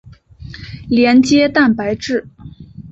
[0.89, 1.95] 连接蛋白。